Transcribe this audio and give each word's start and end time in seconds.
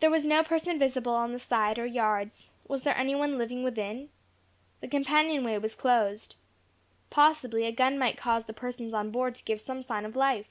There 0.00 0.10
was 0.10 0.24
no 0.24 0.42
person 0.42 0.76
visible 0.76 1.14
on 1.14 1.30
the 1.32 1.38
side 1.38 1.78
or 1.78 1.86
yards; 1.86 2.50
was 2.66 2.82
there 2.82 2.96
any 2.98 3.14
one 3.14 3.38
living 3.38 3.62
within? 3.62 4.08
The 4.80 4.88
companion 4.88 5.44
way 5.44 5.56
was 5.58 5.76
closed. 5.76 6.34
Possibly 7.10 7.64
a 7.64 7.70
gun 7.70 7.96
might 7.96 8.16
cause 8.18 8.46
the 8.46 8.52
persons 8.52 8.92
on 8.92 9.12
board 9.12 9.36
to 9.36 9.44
give 9.44 9.60
some 9.60 9.84
sign 9.84 10.04
of 10.04 10.16
life. 10.16 10.48